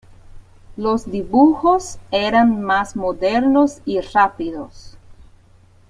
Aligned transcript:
Los 0.77 1.11
dibujos 1.11 1.99
eran 2.09 2.59
más 2.63 2.95
modernos 2.95 3.83
y 3.85 4.01
"rápidos". 4.01 4.97